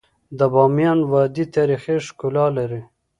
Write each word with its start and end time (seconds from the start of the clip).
د 0.37 0.39
بامیان 0.53 0.99
وادی 1.11 1.45
تاریخي 1.55 1.95
ښکلا 2.05 2.45
لري. 2.57 2.81